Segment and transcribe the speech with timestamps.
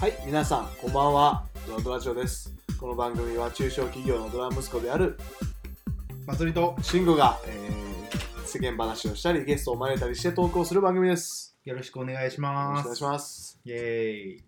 [0.00, 1.44] はい、皆さん、こんばんは。
[1.66, 2.50] ドラドラジオです。
[2.80, 5.18] この番組は中小企業のドラ息子である
[6.26, 11.54] 祭りと慎吾が、えー世間話をしたり、ゲストを招いたりして投稿する番組です。
[11.66, 12.80] よろしくお願いしよろます。
[12.80, 13.60] しくお願いします。
[13.66, 14.44] イエーイ。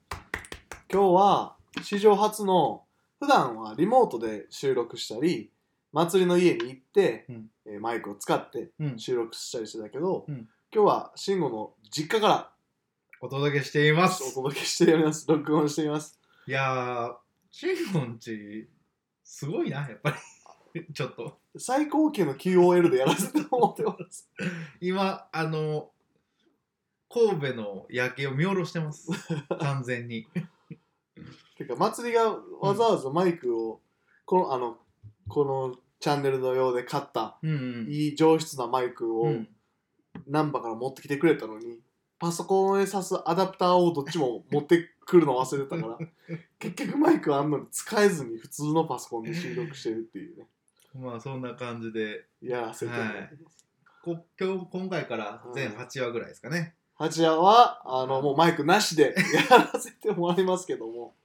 [0.90, 2.84] 今日は史上初の、
[3.20, 5.50] 普段はリモートで収録したり、
[5.92, 12.51] 祭りの家に行って、うんえーマイクを使ってうん、収録したりしてたけど、うん今日は慎吾の実家から
[13.24, 14.34] お届けしていまおす。
[14.34, 15.24] 届けしております。
[15.28, 16.18] 録音しています。
[16.44, 17.14] いやー、
[17.52, 18.68] シンゴンち、
[19.22, 20.16] すごいな、やっぱ
[20.74, 20.84] り。
[20.92, 21.38] ちょっと。
[21.56, 24.28] 最高級の QOL でやらせてもらってます。
[24.80, 25.92] 今、あの、
[27.08, 29.08] 神戸の夜景を見下ろしてます。
[29.60, 30.26] 完全に。
[31.56, 33.80] てか祭りがわざわざマイクを、
[34.24, 34.78] このあの
[35.28, 37.54] このチャンネルのようで買ったうんう
[37.84, 37.86] ん。
[37.88, 39.48] いい上質なマイクをうん、
[40.26, 41.78] 難波から持ってきてくれたのに、
[42.22, 45.98] パソコンへ挿すアダプターをどっちも持ってくるの忘れてたから
[46.60, 50.46] 結局マイクあんのに使えずに普通のパソコンで収録してるっていうね。
[50.94, 53.66] まあ、そんな感じで、やらせてもらってます、
[54.04, 56.76] こ今日、今回から全8話ぐらいですかね。
[56.94, 59.16] 八夜はあのもうマイクなしで
[59.50, 61.16] やらせてもらいますけども。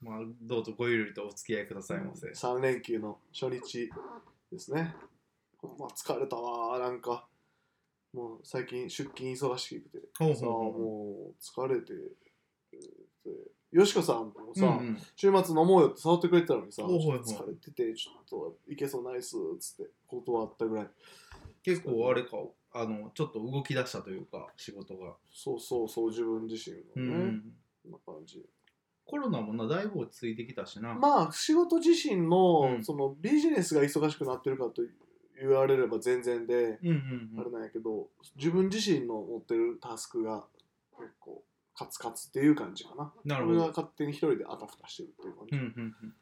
[0.00, 2.28] まあ、どうぞごゆるりとお付き合いくださいませ。
[2.28, 3.90] 3連休の初日
[4.52, 4.94] ですね。
[5.60, 7.26] ま疲れたわ、なんか。
[8.16, 10.44] もう最近出勤忙しくて、さあほうほう。
[10.44, 13.30] ほうもう疲れて、で
[13.72, 14.98] よしこさんもさ、うんうん。
[15.16, 17.20] 週末飲もうよって誘ってくれてたのにさ、ほうほうほう。
[17.20, 20.88] 疲れてて、ちょっと行けそうないっすっつって断ったぐらい。
[21.62, 22.38] 結構あれか
[22.72, 27.42] あのちょっと動き出したというか仕事が、そうそうそう、自分自身うのね、ん、
[27.82, 28.42] こんな感じ。
[29.04, 32.84] コロナもなだいぶ落ち着いてきたしな、まあ、仕事自身の,、うん。
[32.84, 34.82] そのビジネスが忙しくなってるかと
[35.40, 37.40] 言われれば全然で、うんうんうん。
[37.40, 40.44] あれなんやけど自分自身の持ってるタスクが
[40.98, 41.42] 結構
[41.74, 43.12] カツカツっていう感じかな。
[43.24, 43.58] なるほど。
[43.58, 45.56] 俺が勝手に一人であたふたしてるっていう感じ。
[45.56, 46.14] うんうんうん。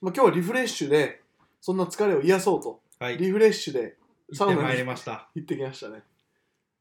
[0.00, 1.22] まあ、今日はリフレッシュで
[1.60, 2.80] そんな疲れを癒そうと。
[2.98, 3.18] はい。
[3.18, 3.96] リフレッシュで
[4.32, 6.02] サウナに行ってまいりました、行ってきましたね。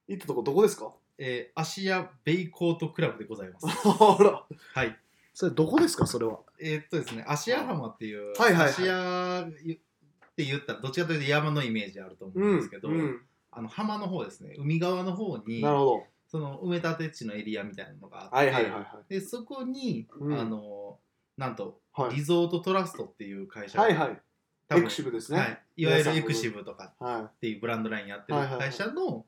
[0.08, 0.94] 行ったとこどこですか？
[1.18, 3.66] えー、芦屋ベイコートクラブでございます。
[3.88, 4.46] あら。
[4.74, 4.98] はい。
[5.34, 6.08] それどこですか？
[6.08, 6.40] それは。
[6.60, 8.72] えーっとですね芦屋浜っていう、はいはいはい。
[8.72, 9.48] 芦屋
[10.36, 14.54] って言ったらどっちかというと山のイメージあると思うんですけど、うん、あの浜の方ですね。
[14.58, 16.04] 海側の方になるほど。
[16.28, 19.14] その埋め立て地のエリアみたいなのがあって、はいはいはいはい。
[19.14, 20.38] でそこに、うん。
[20.38, 20.98] あの
[21.38, 22.16] なんとはい。
[22.16, 24.22] リゾートトラストっていう会社がはいはい。
[24.72, 25.40] エクシブですね。
[25.40, 29.24] はい、いわゆるエクシブとかはっていうブランドラインやってる会社の。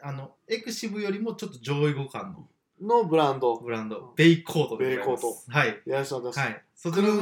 [0.00, 2.48] あのエクシブよりもちょっと上位互換の
[2.80, 3.56] のブランド。
[3.56, 4.12] ブランド。
[4.16, 5.22] ベイコートでございます。
[5.22, 5.82] ベイコはい。
[5.86, 6.38] いらっしゃいます。
[6.38, 6.64] はい。
[6.76, 7.20] そちらの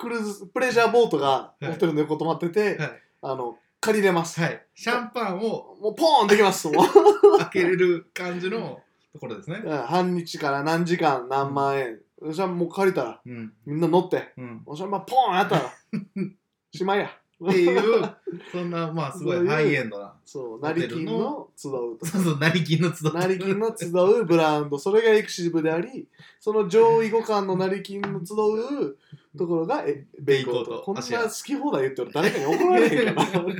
[0.00, 1.66] クルーズプレジャーボートがい。
[1.66, 3.02] ホテルの横止まってて、はい。
[3.20, 4.66] あの借りれます、はい。
[4.74, 6.86] シャンパンをもうポーンできますもう。
[7.38, 8.80] 開けれる感じの
[9.12, 9.60] ところですね。
[9.62, 9.78] うん。
[9.78, 12.00] 半日から何時間何万円、
[12.30, 13.52] じゃあもう借りたらうん。
[13.66, 14.32] みんな乗って。
[14.38, 14.62] うん。
[14.64, 15.70] おしゃまポーンやったら。
[16.72, 17.10] しまいや
[17.42, 18.16] っていう
[18.52, 22.06] そんなまあすごいハイエンドなそう成金ルのの集うと。
[22.06, 24.78] そうそう成金の集って成金の集うブランド。
[24.78, 26.06] それがエクシブであり
[26.38, 28.98] その上位互換の成金の集う
[29.38, 30.78] ところが えベイコート。
[30.78, 30.82] ト。
[30.82, 33.54] こんな好き放題言ってる誰かに怒られへんかなっ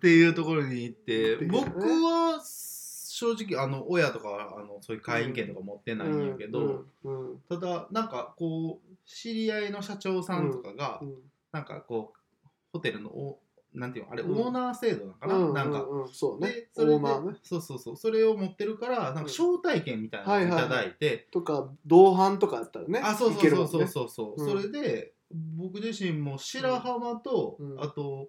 [0.00, 1.48] ていうところに行って、ね。
[1.50, 11.14] 僕は正直あの親とかはあのそういう会員権とか持ってないんやけど、うんうんただなんかこう知り合いの社長さんとかが、うん
[11.52, 12.12] なんかこ
[12.44, 13.38] うホテルのお
[13.74, 14.38] なんていうのあれ、うん。
[14.38, 16.02] オーナー制度なのかな、うんなんか、うん。
[16.02, 16.48] うんそうね。
[16.48, 17.38] でそれでオーナーね。
[17.42, 17.96] そうそうそう。
[17.96, 23.66] それを持ってるからなんか招待券みたいなのをいただいて、とか同伴とかやったらねあそういそうそう。
[23.68, 24.62] そうそうそう、うん。
[24.62, 25.14] それで
[25.56, 27.80] 僕自身も白浜と、うん。
[27.80, 28.28] あと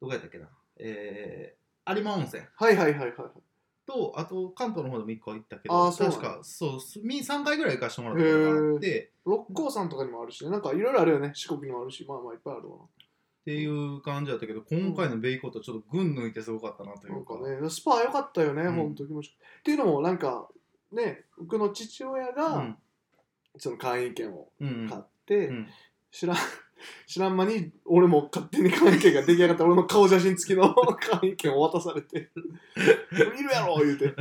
[0.00, 0.48] どこやったっけな？
[0.78, 2.42] えー、有馬温泉。
[2.56, 3.12] はいはいはいはい
[3.90, 10.50] とあと関東の方でも1個行ったけどあーそうなん確かそうすみ3回ぐらい行かしてもらったことがあって六甲山とかにもあるしね。
[10.50, 11.32] なんかいろいろあるよね。
[11.34, 12.04] 四国にもあるし。
[12.06, 12.76] まあまあいっぱいあるわ。
[12.76, 18.74] っていう感じだったけど今回のベイコートちょっと群抜いてすごかったなといなんうかかねスパ良かったよね、うん。
[18.74, 20.48] ほんと気持ちっていうのもなんか
[20.92, 22.76] ね僕の父親が、うん。
[23.58, 24.86] その会員権をうん。
[24.88, 25.68] 買って、うん。
[26.10, 26.36] 知らん
[27.06, 29.64] 知らん間に俺も勝手に会員権が出来上がった。
[29.64, 32.30] 俺の顔写真付きの会員権を渡されて
[33.12, 34.14] 「いるやろ!」言うて。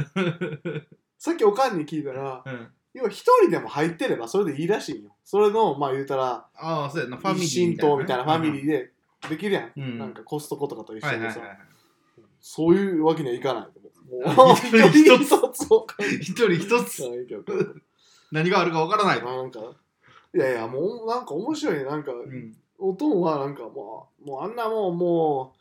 [1.18, 2.68] さっきおかんに聞いたらうん。
[2.94, 5.16] 要は一人でも入ってればそれでいいらしいんよ。
[5.24, 7.18] それのまあ言うたらああそうやな。
[7.18, 8.92] ファミリーみたいなファミリーーで
[9.30, 9.98] できるやん、うん。
[10.00, 11.42] なんかコストコとかと一緒でさ、
[12.40, 13.80] そういうわけにはいかない
[14.36, 15.66] もう一人一つ。
[16.22, 17.04] 一人一つ。
[18.32, 19.60] 何があるかわからないなんか、
[20.36, 21.84] いやいや、もうなんか面白いね。
[21.86, 22.56] なんか、うん。
[22.78, 25.54] おとんはなんかもう、もうあんなもんも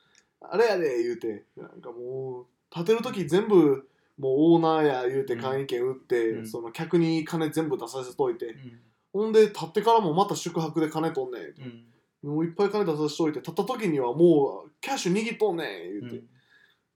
[0.43, 3.88] う、あれやで言うて、なんかもう、立てるとき全部
[4.19, 6.47] もうオーナーや言うて会員権売って、うん。
[6.47, 8.81] その客に金全部出させといて、うん。
[9.12, 11.43] ほんで立ってからもまた宿泊で金取んねん、
[12.25, 12.35] うん。
[12.35, 16.21] もういっぱい金出させといて立った時にはもうキャッシュ握っとんねん言うて、っ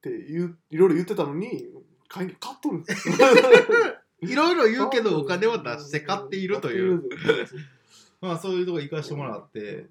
[0.02, 1.68] て言ういろいろ言ってたのに
[2.08, 2.84] 会員権買っとる
[4.22, 7.02] いろいろ言うけどお金は出して買っているという。
[8.20, 9.86] まあそういうとこ行かしてもらって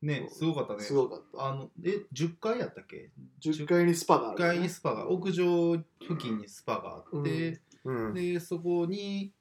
[0.00, 0.80] ねすごかったね。
[0.80, 1.46] すごかった。
[1.46, 3.10] あのえ10階やったっけ
[3.40, 5.84] ？10階にスパがあ10る、階にスパが屋上付
[6.18, 8.14] 近にスパがあって、うん。
[8.14, 9.32] でそこに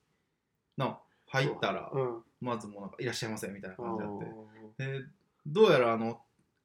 [0.77, 0.97] な
[1.27, 1.99] 入ったらう。
[1.99, 2.23] ん。
[2.41, 4.19] まずもうなんか「いらっしゃいませ」みたいなあ感じだっー。
[4.19, 5.05] てで
[5.45, 6.19] どうやらあの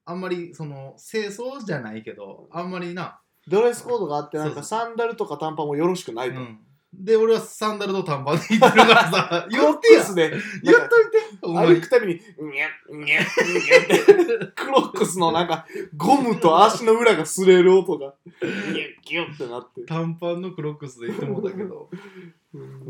[0.04, 6.58] あんまりその清掃じゃないけどあんまりな、ドレスコードがあってなんかサンダルとか短パンもよろしくないと、うん、
[6.92, 9.46] で俺はサンダルと短パンで行ってるからさ。
[9.50, 10.00] 言ってや。
[10.00, 10.30] クロックスで
[10.62, 11.18] 言っといて。
[11.42, 11.66] お前。
[11.66, 18.14] 歩くたびにうにゃうにゃうにゃってクロックスのなんかゴムと足の裏が擦れる音が。
[18.42, 18.54] ギュッ
[19.02, 19.82] ギュッってなって。
[19.82, 21.90] 短パンのクロックスで行ってもうたけど。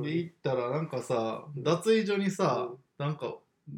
[0.03, 2.69] で行ったらなんかさ脱衣所にさ
[2.99, 3.35] なんか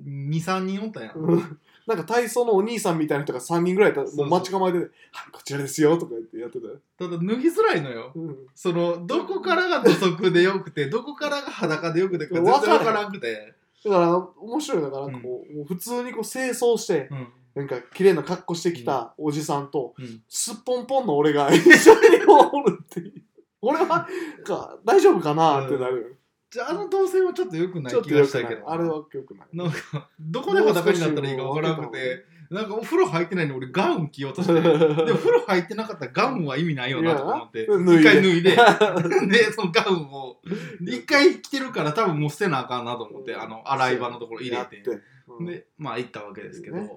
[0.06, 1.58] 23人おったやん
[1.90, 4.16] なんか体操のお兄さんみたいな人が3人ぐらいいたそうそう。
[4.18, 6.68] もう待ち構えてて「はいこちらですよ」とか言ってやってた。
[6.68, 8.12] よ、ただ脱ぎづらいのよ。
[8.14, 8.36] うん。
[8.54, 13.54] そのどこからが土足でよくてどこからが裸でよくてか全然わからんくて、
[13.84, 17.28] だから面白いのがなんかこう,、もう普通にこう清掃してうん。
[17.52, 20.22] なんか綺麗な格好してきたおじさんと、うん。
[20.28, 23.12] すっぽんぽんの俺が一緒におるっていう。
[23.60, 24.06] 俺は
[24.44, 25.96] か大丈夫かなってなる。
[26.02, 26.06] よ、
[26.50, 28.68] じゃああの動線はちょっと良くない気がしたけど。
[28.68, 29.48] あれはよくない。
[29.52, 38.50] なんかどこで裸になったらいいかわからなくてなんかお風呂入ってないのに俺ガウン着ようとしてで風呂入ってなかったらガウンは意味ないよなとか思って一回脱いで。
[39.30, 40.40] でそのガウンを
[40.80, 44.78] 一回着てるから多分もう捨てなあかんなと思ってあの洗い場のところ入れて。
[44.78, 44.90] て。
[45.28, 45.46] うん。
[45.46, 46.90] でまあ行ったわけですけど、ね。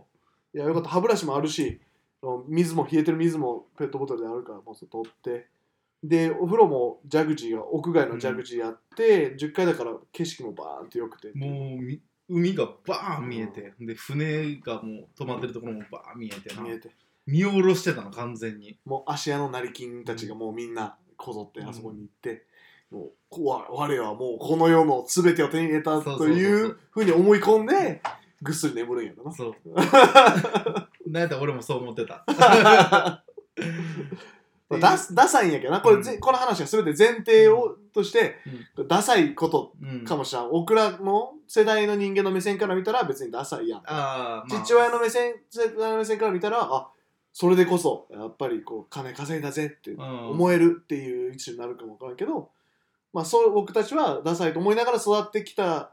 [0.55, 0.89] いやよかった。
[0.89, 1.79] 歯ブラシもあるし
[2.47, 5.47] 水も冷えてる水もペットボトルであるからもう取って
[6.03, 16.89] でお風呂もジャグジーが屋外のジャグジーやって、10階だから景色もバーンと良くてもうみ海がバーン見えて、で船がもう止まってるところもバーン見えてな見えて。
[17.25, 18.77] 見下ろしてたの完全に。
[18.85, 22.45] もう芦屋の成金たちがもうみんなこぞってあそこに行って、
[22.91, 26.77] もうこわ我はもうこの世の全てを手に入れたという。
[26.91, 28.01] ふうに思い込んで
[28.41, 29.31] ぐっすり眠るんやろな。
[29.31, 29.55] そう。
[31.09, 32.25] なんやったら俺もそう思ってた
[34.73, 35.81] まあダスダサいんやけどな。
[35.81, 38.35] これこの話は全て前提を、として
[38.87, 40.49] ダサいことうんかもしれん。
[40.49, 46.89] 僕らの世代の人間の目線から見たら別にダサいやん、あー、まあ、父親の目線世代の目線から見たらあ
[47.31, 50.29] それでこそやっぱりこう金稼いだぜってうん。
[50.31, 52.49] 思えるっていう位置になるかもわからんけど、
[53.13, 55.92] まあそう僕たちはダサいと思いながら育ってきた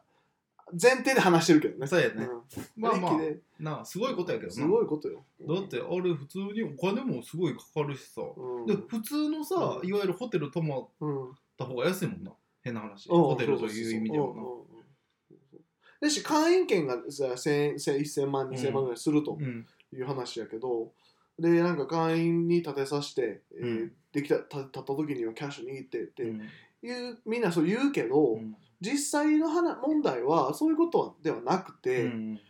[0.80, 1.86] 前提で話してるけどね。
[1.86, 2.24] そうやね。
[2.24, 2.28] ん。
[2.76, 3.12] まあまあ
[3.58, 4.54] なあすごいことやけどな。
[4.54, 5.24] すごいことよ。
[5.40, 9.88] だってあれ普通にお金もすごいかかるしさ、うん、で普通のさ、うん。
[9.88, 12.32] いわゆるホテル泊まっうん、た方が安いもんな。
[12.62, 13.22] 変な話、うん。
[13.22, 14.34] ホテルという意味ではな。
[14.34, 16.06] そうそうそうう。
[16.06, 19.66] んだし会員権がさ1000 1000万2000万ぐらいするとうん。
[19.92, 20.92] いう話やけど、
[21.38, 23.92] でなんか会員に立てさせて、えーうん。
[24.12, 26.40] できたた立った時にはキャッシュ握ってってうん。
[26.82, 32.40] いう、みんなそう言うけど、うん実際の話問題はそういうことではなくて、うん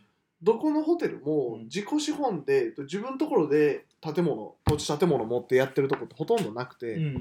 [0.43, 1.63] どこのホテルもうん。
[1.65, 7.19] 自己資本で自分のところで建物土地建物持ってやってるとこってほとんどなくて、うん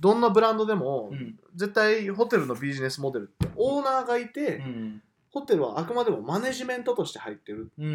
[0.00, 1.38] どんなブランドでも、うん。
[1.54, 5.02] 絶対ホテルのビジネスモデルってオーナーがいて、うん。
[5.30, 7.92] ホテルはあくまでもマネジメントとして入ってる、うんうん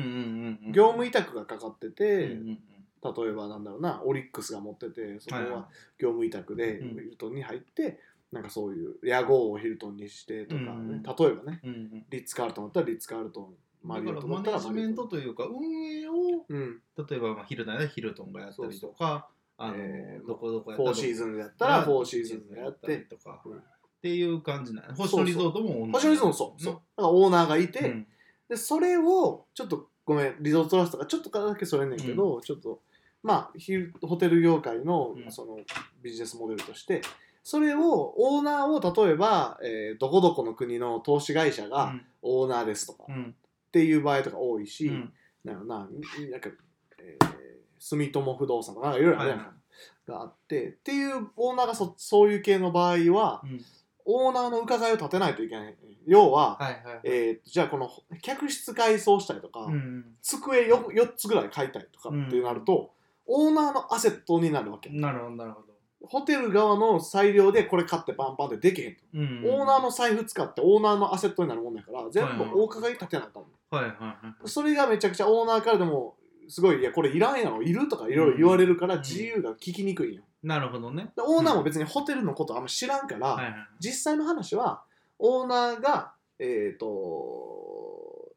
[0.65, 2.59] うん業務委託がかかってて、うんうん
[3.03, 5.67] 例えばなんだろうなオリックスが持っててそこは
[6.00, 6.89] 業務委託でうん。
[6.91, 8.00] ヒルトンに入って、
[8.33, 11.59] なんかそういう屋号をヒルトンにしてとかね、うん例えばね。
[11.63, 12.05] うんうん。
[12.09, 16.81] リッツ・カールトンだったらリッツ・カールトンマリオットだったらマネジメントマというか運営をうん。
[17.09, 22.97] 例えばまあヒルトンやったらヒルトンがやったりとかあの、えーどこどこやフォーシーンズンやったらフォーシーズンでやって。
[22.97, 23.57] とか、うん。
[23.57, 23.61] っ
[24.01, 25.91] ていう感じなの星野リゾートも同じ。
[25.91, 26.61] 星野リゾートそう。
[26.61, 28.07] そうだからオーナーがいて、うん。
[28.49, 31.89] でそれをちょっとごめんリゾートトラストがちょっとだけそれん。
[31.89, 32.81] ねんけど、ちょっと
[33.21, 35.31] まあヒルホテル業界のうん。
[35.31, 35.57] その
[36.01, 37.01] ビジネスモデルとして
[37.43, 43.35] それをオーナーを例えば、えーどこどこの国の投資会社がオーナーですとか、っうん。
[43.71, 45.13] ていう場合とか多いし、うん。
[45.43, 45.89] なななん
[46.41, 46.50] か、
[47.00, 47.33] えー
[47.79, 49.53] 住友不動産とかいろいろあるやんか、
[50.07, 53.62] があってっていうオーナーがそそういう系の場合はうん。
[54.05, 55.75] オーナーの伺いを立てないといけない。
[56.05, 57.00] 要は、はいはいはい。
[57.03, 57.89] えーじゃあこの
[58.21, 60.15] 客室改装したりとか、うん。
[60.21, 62.91] 机 4, 4つぐらい買いたいとかってなると、
[63.25, 64.89] オーナーのアセットになるわけ。
[64.89, 65.73] なるほどなるほど、
[66.05, 69.43] ホテル側の裁量でこれ買ってパンパンでできへんと、うん。
[69.45, 73.50] オーナーの財布使ってオーナーのアセットになるもんだから全部お伺い立てなあかんの。
[73.69, 76.15] はいはいはいそれがめちゃくちゃオーナーからでも
[76.48, 79.01] すごいいやこれいらんやろいるとかいろいろ言われるからうん。
[79.01, 81.12] 自由が聞きにくいんよ、なるほどね。
[81.15, 83.55] でオーナーも別にホテルのことあんま知らんから、はいはい。
[83.79, 84.83] 実際の話は
[85.19, 88.33] オーナーがえっ、と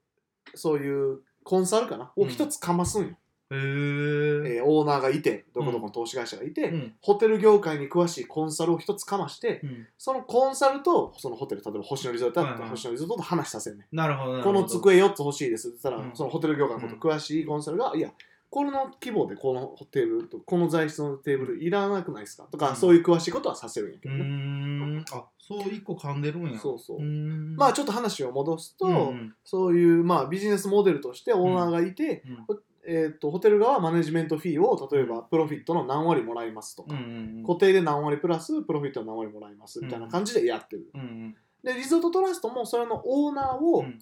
[0.55, 3.17] そういうコンサルかなを一つかますんよ、
[3.51, 4.57] へえ。
[4.57, 6.95] えーオーナーがいてどこどこの投資会社がいて、うん。
[7.01, 9.87] ホテル業界に詳しいコンサルを一つかましてうん。
[9.99, 12.71] そのコンサルとそのホテル例えば星野リゾートだったらはいはい。
[12.71, 14.63] 星野リゾートと話させんね、なるほどなるこほど。
[14.63, 16.17] の机4つ欲しいですって言ったら、うん。
[16.17, 18.11] そのホテル業界のこと詳しいコンサルが、いや
[18.49, 22.45] この規模でこのホテルとこの材質のテーブルいらなくないですか？
[22.51, 25.05] とか、うんそういう詳しいことはさせるんやけうどね、ーん。
[25.13, 26.59] あ、そう一個噛んでるんや。
[26.59, 26.99] そうそう。
[27.01, 27.57] ーん。
[27.57, 32.57] まあちょっと話を戻すと、うんそういう、まあ、ビジネスモデルとしてオーナーがいて、うん
[32.89, 37.03] えー、とホテル側はマネジメントフィーを例えばプロフィットの何割もらいますとか、うんう
[37.43, 41.37] ん固定で何割プラスプロフィットの何割もらいますみたいな感じでやってる、うんうん。
[41.63, 43.99] でリゾートトラストもそれのオーナーを、うん。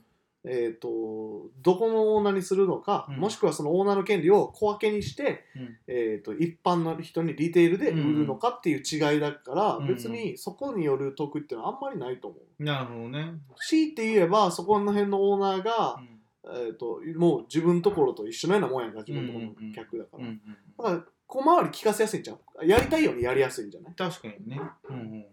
[0.47, 3.17] えー、とどこのオーナーにするのか、うん。
[3.17, 5.79] もしくはそのオーナーの権利を小分けにして、うん。
[5.87, 9.87] えー、と一般の人にリテールで売るのかっていう違いだから、うん。
[9.87, 12.63] 別にそこによる得っていうのはあんまりないと思う。
[12.63, 13.33] なるほどね。
[13.69, 15.99] 強いて言えばそこの辺のオーナーが、
[16.47, 20.41] えー、ともう自分のところと一緒のようなもんやんか自分のところの客だから、うんうん
[20.79, 23.95] だから小回り聞かせやすいんじゃんやりたいようにやりやすいんじゃない？
[23.95, 24.61] 確かにね。
[24.91, 25.25] うんうん。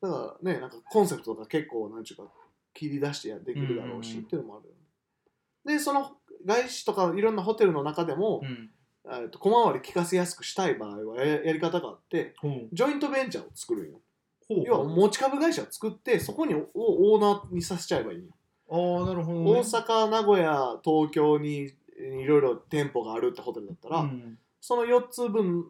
[0.00, 2.24] だからねなんかコンセプトとか結構なんちゅうか
[2.74, 5.74] 切り出してやできるだろうし、うんっていうのもあるよね。
[5.76, 8.70] でその外資とかいろんなホテルの中でも、うん。
[9.04, 12.68] えー、と小回り聞かせやすくしたい場合はややり方があってほう。
[12.72, 14.00] ジョイントベンチャーを作るんよ。
[14.66, 18.32] 要は持ち株会社を作ってそこにをオーナーにさせちゃえばいいんよ
[18.72, 19.50] ああなるほどね。
[19.50, 24.38] 大阪名古屋東京にえーいろいろ店舗があるってホテルだったら、うん。
[24.60, 25.66] その4つ分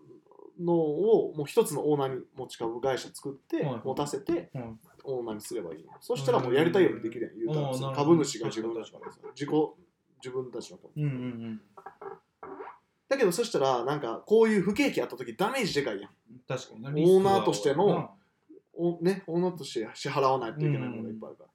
[0.60, 3.80] のをもう1つのオーナーに持ち株会社作って、はいはい。
[3.84, 4.80] 持たせてうん。
[5.04, 5.84] オーナーにすればいい。
[5.84, 9.50] よそしたらもうやりたいようにできるやん言うたらうん株主が自分たちからさ自己
[10.22, 11.60] 自分たちの株うんうん
[13.08, 16.10] だけどそしたらなんかこういう不景気あった時ダメージでかいやん。
[16.30, 16.90] うん確かにな。
[16.90, 18.10] オーナーとしての
[18.74, 21.48] おね、オーナーとして支払わないといけないものがいっぱいあるから、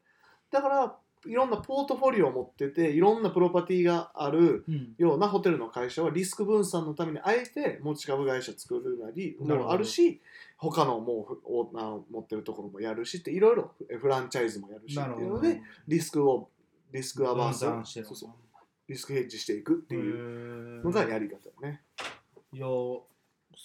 [0.52, 0.96] だから
[1.30, 4.96] いろんなポートフォリオを持ってていろんなプロパティがあるうん。
[4.98, 10.22] ようなホテルの会社はリスク分散のためにあえて持ち株会社作るなりもあるし
[10.58, 16.50] 他のもうオーナーを持ってるところもやるしっていろいろフランチャイズもやるしっていうのでリスクを
[16.92, 18.30] リスクアバースそうそう。
[18.88, 21.82] リスクヘッジしていくっていうのがやり方よね。
[22.54, 23.04] いやそ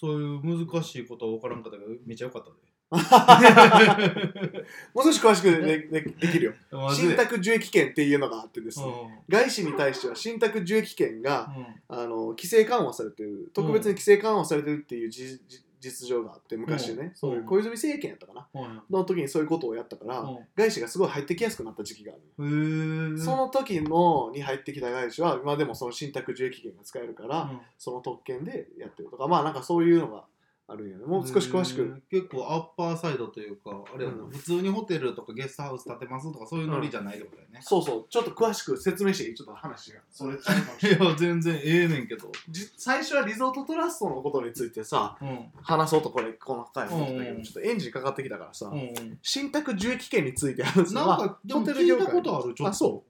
[0.03, 2.55] ういう難しいことは分からんかったけどめっちゃ良かったで
[4.93, 6.53] もう少し詳しくででできるよ。
[6.93, 11.65] 信託受益権っていうのがあってですね、う外資に対しては信託受益権が、んうん。
[11.87, 17.11] あの規制緩和されてる特別に規制緩和されてるっていうじじ実情があって昔ね、うん。
[17.13, 20.37] そういう小泉政権やったかな、はいの時にそういうことをやったから、うん。
[20.55, 27.59] 外資がすごい入ってきやすくなった時期があるその時のに入ってきた外資は今でもその信託受益権が使えるから、うん。
[27.77, 30.23] その特権でやってるとかまあなんかそういうのが
[30.65, 31.05] あるんよね。
[31.05, 34.31] もう少し詳しく、結構アッパーサイドというかあれやな、うん。
[34.31, 38.05] 普通にホテルとかゲストハウス建てますとかそういうノリじゃないってことだよね、そうそう。
[38.09, 39.35] ちょっと詳しく説明していい？
[39.35, 39.99] ちょっと話が。
[40.09, 41.09] それちゃうかもしいれない。
[41.11, 42.31] や全然ええねんけど。
[42.49, 45.51] じ最初はリゾートトラストのことについてさうん。
[45.61, 49.19] 話そうとこれこの回思ってたけど、うんちょっとエンジンかかってきたからさ、うんうん。
[49.21, 52.67] 信託受益権について話すなんかでも聞いたことあるちょっと。
[52.67, 53.09] あそう。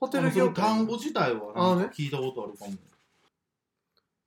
[0.00, 2.72] ホテルあのその業界単語自体はあねなんか聞いたことあるかも、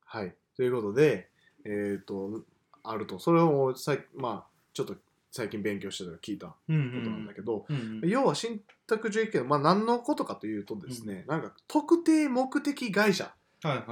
[0.06, 0.36] はい。
[0.56, 1.30] ということで
[1.64, 2.44] えっ、と
[2.84, 3.20] あると。
[3.20, 4.96] それをさいまあちょっと
[5.32, 7.04] 最近勉強してたから聞いたこうん。
[7.04, 13.34] となんだけど、うん要は信託受益権まあ何のことかというとですね、なんか特定目的会社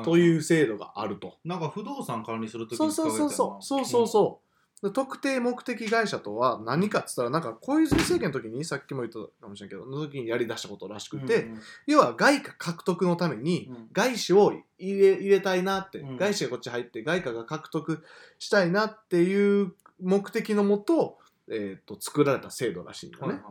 [0.03, 3.63] という制度があると、なんか不動産管理するときそうそうそうそう。
[3.63, 4.45] そうそうそう。
[4.45, 4.48] で
[4.93, 11.61] 特定目的会社とは何かっつったらなんか小泉政権の時にさっきも言ったかもしれんけどの時にやりだしたことらしくて、うんうん。
[11.87, 13.87] 要は外貨獲得のためにうん。
[13.91, 16.17] 外資を入れ入れたいなって、うん。
[16.17, 18.03] 外資がこっち入って外貨が獲得
[18.37, 21.17] したいなっていう目的のもと,、
[21.49, 23.25] えー、と作られた制度らしいんだね。
[23.25, 23.43] はいはい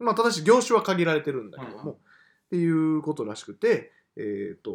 [0.00, 1.96] まあ、ただし業種は限られてるんだけども、はいはい
[2.46, 4.72] っていうことらしくて、えーと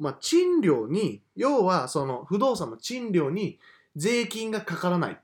[0.00, 3.58] まあ、賃料に要はその不動産の賃料に
[3.94, 5.12] 税金がかからない。
[5.12, 5.16] っ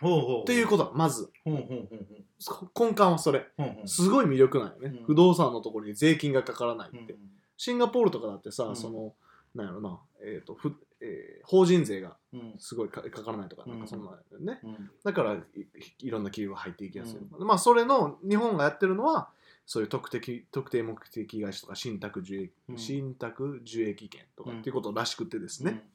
[0.00, 0.22] ほうほう。
[0.22, 1.30] ほうていうことだまず。
[1.44, 1.88] ほうほうほう
[2.72, 3.40] ほ根幹はそれ。
[3.40, 3.88] うほうほう。
[3.88, 5.04] すごい魅力なんよね、うん。
[5.04, 7.12] 不動産のところに税金がかからないって。
[7.12, 7.18] うん
[7.62, 8.76] シンガポールとかだってさ、うん。
[8.76, 9.12] その
[9.54, 12.54] なんやろな、えーとふえー法人税がうん。
[12.58, 13.72] すごいかかからないとか、うん。
[13.72, 14.60] なんかそんなんだよね。
[14.64, 14.90] うん。
[15.04, 15.40] だからい
[15.98, 17.18] いろんな企業が入っていきやすい。
[17.38, 19.28] まあそれの日本がやってるのは
[19.66, 22.78] そういう特定特定目的会社とか信託受益、うん。
[22.78, 25.86] 信託受益権とかうんっていうことらしくてですね、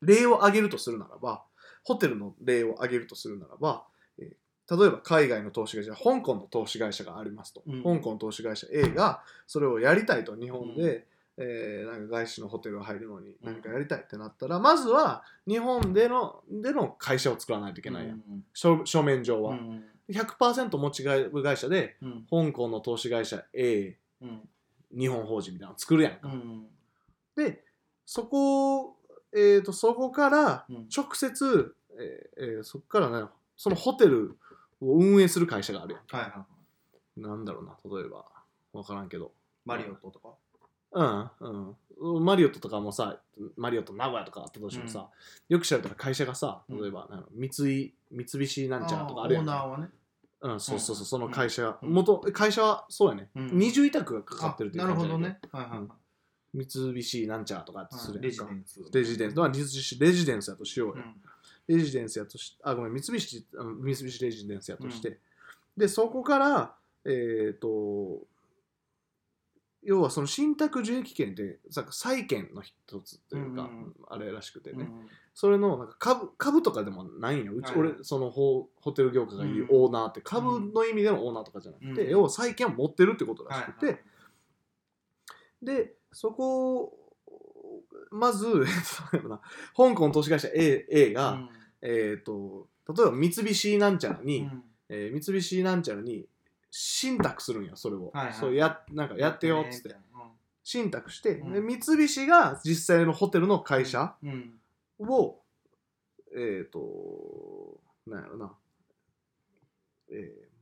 [0.00, 1.44] 例を挙げるとするならば
[1.84, 3.84] ホテルの例を挙げるとするならば、
[4.18, 4.34] えー
[4.66, 7.82] 例えば海外の投資会社香港の投資会社がありますと、うん。
[7.82, 18.22] 香港の投資会社 A がそれをやりたいと日本で、えーなんか外資のホテル入るのに何かやりたいってなったら、まずは日本でのでの会社を作らないといけないやん、
[18.54, 22.26] 書書面上は、うん100%持ち株会社でうん。
[22.30, 24.48] 香港の投資会社 A うん。
[24.98, 26.66] 日本法人みたいなの作るやんか、うん
[27.36, 27.62] で
[28.06, 28.96] そこ
[29.34, 30.88] えー、とそこからうん。
[30.94, 34.36] 直接、えーえーそこからねそのホテル
[34.80, 36.02] を運営する会社があるやん。
[36.22, 36.46] はいは
[37.16, 38.24] いなんだろうな例えば。
[38.72, 39.32] 分からんけど。
[39.64, 40.34] マリオットとか？
[40.92, 41.76] うん
[42.08, 42.24] うん。
[42.24, 43.20] マリオットとかもさ
[43.56, 45.08] マリオット名古屋とかあったとしてもさ、
[45.48, 46.82] よく知られたら会社がさうん。
[46.82, 49.44] 例えば、なんか三井三菱なんちゃらとかあるやん。
[49.44, 49.88] オーナーはね。
[50.40, 53.50] うん、そうそうそうその会社元会社はそうやね、うん。
[53.58, 55.38] 二重委託がかかってるっていう感じやねるほどね。
[55.52, 55.88] はいはいはい
[56.54, 58.22] 三菱なんちゃらとかってするやんか。
[58.22, 58.80] レジデンス。
[58.92, 59.36] レジデンス。
[59.36, 61.04] まあレジデンスやとしようよ、
[61.68, 61.76] うん。
[61.76, 65.18] レジデンスやとしあごめん三菱あ三菱レジデンスやとして、
[65.76, 68.22] でそこからえっ、と
[69.82, 73.68] 要はその信託受益権ってさ債権の一つというか、
[74.08, 77.54] あれらしくてね、うんそれのなんか株株とかでもないんよ。
[77.54, 79.68] うち、はい俺そのホホテル業界が言ううん。
[79.70, 82.10] オーナーって株の意味でのオーナーとかじゃなくて、うん。
[82.10, 84.04] 要は債権を持ってるってことらしくて、
[85.60, 86.98] でそこを
[88.10, 88.46] まず
[89.76, 91.48] 香港投資会社 A, A が、うん。
[91.82, 94.64] えっ、と例えば三菱なんちゃらに、うん。
[94.88, 96.28] えー三菱なんちゃらに
[96.70, 98.34] 信託するんよそれを、はいはい。
[98.34, 99.96] そうやなんかやってよっつって、うん。
[100.62, 101.52] 信託して、うん。
[101.52, 104.60] で三菱が実際のホテルの会社うん。
[105.00, 105.40] を、
[106.34, 108.56] えっ、となんやろな。
[110.10, 110.54] えー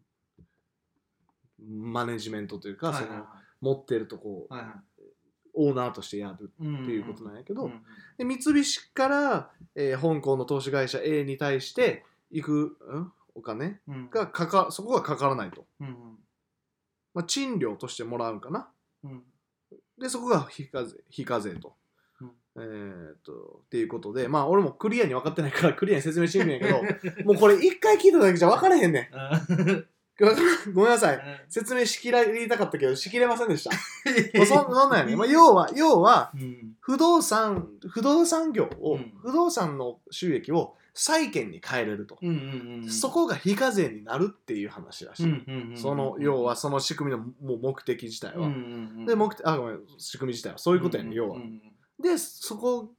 [1.65, 3.07] マネジメントというか、はいはい。
[3.07, 3.27] その
[3.61, 4.73] 持ってるとこを、はいはい
[5.55, 7.83] オーナーとしてやるうんっていうことなんやけど、うん
[8.19, 14.11] で三菱から、えー香港の投資会社 A に対して行く、うん、お金うん。
[14.11, 15.97] がかかそこがかからないと、うん。
[17.15, 18.69] まあ、賃料としてもらうんかな。
[19.05, 19.23] うん。
[19.99, 21.75] でそこが非課税非課税と、
[22.21, 22.31] うん。
[22.57, 29.09] えーっとっていうことでまあ俺もクリアに分かってないからクリアに説明してみるんやけどもうこれ一回聞いただけじゃ分からへんねん
[30.73, 31.21] ごめんなさい。
[31.49, 33.71] 説明しきりたかったけどしきれませんでした。
[34.39, 36.77] まあそそんなんやね、まあ、要は要はうん。
[36.81, 39.13] 不動産不動産業を、うん。
[39.23, 50.59] 不動産の収益を債券に変えれると、うんうんうんそこが非課税になるっていう話らしい、うんうんうんその要はその仕組みのもう目的自体は、うんうんうんで目的あごめん仕組み自体は。
[50.59, 51.63] そういうことやね、要はうんうん
[52.03, 52.93] でそこ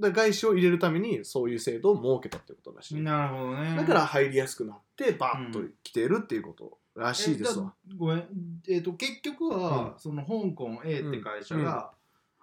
[0.00, 3.76] で外資を入れるためにそういう制度を設けたってことらしい、なるほどね。
[3.76, 8.28] だから入りやすくなってバッと来てるっていうことらしいですわ、えだごめん、
[8.68, 9.98] えー、と結局は、うん。
[9.98, 11.92] その香港 A って会社が、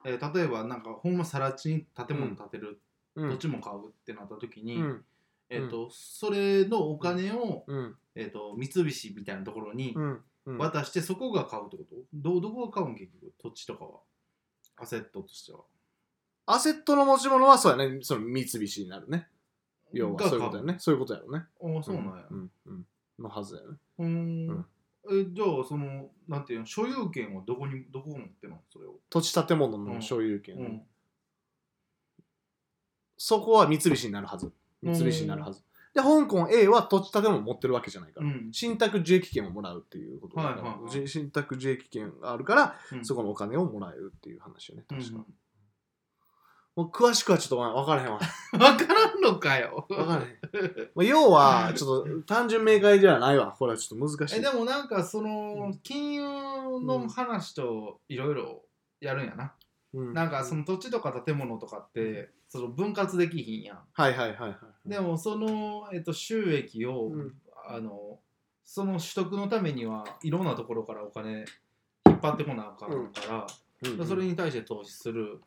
[0.06, 2.80] えー例えばなんかほんま更地に建物建てる、
[3.16, 3.30] うん。
[3.32, 5.06] 土地も買うってなった時に、うん。
[5.50, 7.96] えーとそれのお金を、うん。
[8.16, 10.22] えー、と三菱みたいなところにうん。
[10.46, 10.58] うん。
[10.58, 11.96] 渡してそこが買うってこと？
[12.14, 13.34] どどこが買うん結局？
[13.42, 14.00] 土地とかは。
[14.78, 15.60] アセットとしては
[16.48, 18.00] アセットの持ち物はそうやね。
[18.02, 19.28] その三菱になるね。
[19.94, 20.76] 要はがそういうことやね。
[20.80, 21.46] そういうことやろね。
[21.60, 22.12] 買うあそうなんや。
[22.30, 22.86] うんうん
[23.18, 23.78] のはずやね。
[24.00, 24.66] うーんうん。
[25.10, 30.82] えじゃあそのなんていうの所有権はどこにどこが持ってんのそれを、土地建物の所有権、うん。
[33.18, 34.52] そこは三菱になるはず。
[34.82, 38.50] 三菱になるはず、で香港 A は土地建物持ってるわけじゃないから、うん。
[38.52, 40.92] 信託受益権をもらうっていうことだから、はいはいはい。
[40.92, 43.06] じ信託受益権があるから、うん。
[43.06, 44.84] そこのお金をもらえるっていう話よね。
[44.90, 45.26] 確か、うん
[46.76, 48.20] もう詳しくはちょっと分からへんわ。
[48.52, 49.86] 分からんのかよ。
[49.88, 53.56] 分からへん、 まあ、要はちょっと単純明快ではないわ。
[53.58, 54.40] これはちょっと難しい。
[54.40, 56.22] えでもなんかその金融
[56.82, 58.66] の話といろいろ
[59.00, 59.56] やるんやな、
[59.94, 60.14] うん。
[60.14, 63.80] なんかその土地とか建物とかってその分割できひんやん。
[63.94, 64.90] はいはいはいはい。
[64.90, 67.42] でもその、えっと、収益を、うん。
[67.68, 68.20] あの
[68.64, 71.46] その取得のためにはいろんなところからお金
[72.08, 74.00] 引っ張ってこなあかんから、うん。
[74.00, 75.42] うんそれに対して投資する、うん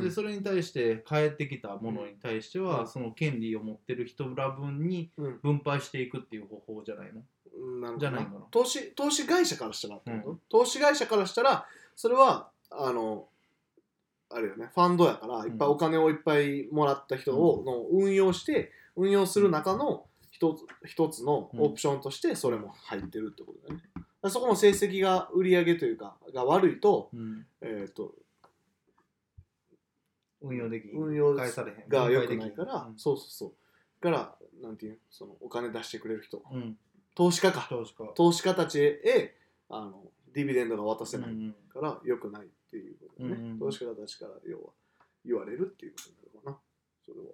[0.00, 2.88] でそれに対して返ってきたものに対しては、うん。
[2.88, 5.38] その権利を持ってる人ら分にうん。
[5.42, 7.22] 分配していくっていう方法じゃないの？
[7.54, 10.40] うんじゃないかな投資投資会社からしたらうん。
[10.48, 13.26] 投資会社からしたらそれはあの
[14.30, 24.30] あれよねファンドやからいっぱいお金をいっぱいもらった人を、の運用して運用する中の一つ一つのオプションとしてそれも入ってるってことだよね。
[24.30, 27.44] そこの成績が売り上げというかが悪いと,、うん。
[27.60, 28.14] えー、と
[30.42, 31.88] 運用でき運用返されへん。
[31.88, 32.98] が良くないから、うん。
[32.98, 33.52] そうそうそう。
[34.04, 36.42] だからなんていうそのお金出してくれる人。
[36.50, 36.76] うん。
[37.14, 37.66] 投資家か。
[37.68, 38.04] 投資家。
[38.14, 39.34] 投資家たちへ
[39.68, 43.58] あのディビデンドが渡せないから良くないっていうことだね、うんうん。
[43.58, 44.70] 投資家たちから要は
[45.24, 46.58] 言われるっていうことになるかな。
[47.04, 47.26] それは。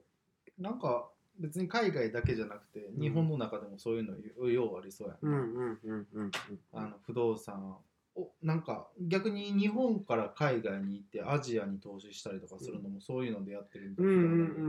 [0.58, 6.30] なんか別に海外だけじゃなくて、ん日本の中でもそういうのよようありそうやん、うんうんうん
[7.06, 7.80] 不動産お
[8.48, 14.12] なんか逆に日本から海外に行ってアジアに投資したりとかするのもそういうのでやってるんうんう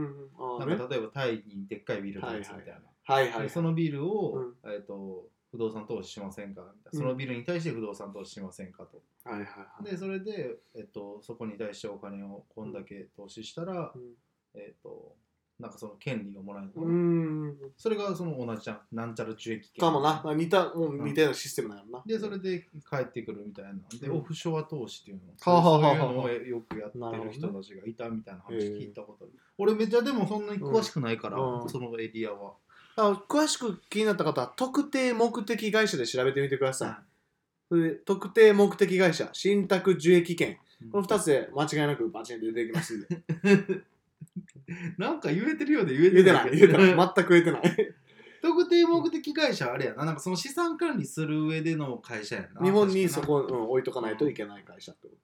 [0.02, 0.76] んあーね。
[0.76, 3.42] なんか例えばタイにでっかいビル建つみたいな、はいはい。
[3.44, 4.70] でそのビルを、うん。
[4.70, 6.98] えー、と不動産投資しませんかみたいな、うん。
[6.98, 9.00] そのビルに対して不動産投資しませんかと。
[9.24, 9.90] はいはいはい。
[9.90, 14.12] でそれで、えっとそこに対してお金をこんだけ投資したら、うん。
[14.52, 15.16] えっと
[15.60, 17.56] なんかその権利がもらえるのかうな、ん。
[17.76, 18.80] それがその同じじゃん。
[18.92, 20.22] なんちゃら受益権かもな。
[20.34, 22.02] 似たもう似たようなシステムなんやろな。
[22.06, 23.72] でそれで帰ってくるみたいな。
[24.00, 24.16] で、うん。
[24.18, 31.68] オフショア投資っていうのはあはあはあそういうのをよくやってる人たちがいたみたいな話聞いたことある、俺めっちゃでもそんなに詳しくないから、うん。
[31.68, 32.54] そのエリアは、
[32.96, 36.94] あ詳しく気になった方は特定目的会社で調べてみてください、
[37.68, 40.58] それで特定目的会社信託受益権
[40.90, 43.08] この2つで間違いなくバチンと出てきますんで
[44.98, 46.54] なんか言えてるようで言え言えててなない。
[46.54, 46.94] い言えてない。
[47.16, 47.94] 全く言えてない。
[48.42, 50.04] 特定目的会社あれやな。
[50.04, 52.62] なんかその資産管理する上での会社やな。
[52.62, 55.14] 日本にそこ、うん、置いとかないといけない会社ってこ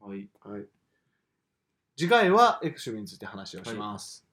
[0.00, 0.28] なはい。
[0.42, 0.66] と、はい、
[1.96, 4.25] 次回はエクシュミについて話をします、